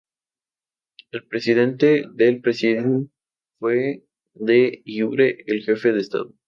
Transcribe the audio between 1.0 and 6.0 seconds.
El Presidente del presidium fue "de iure" el jefe de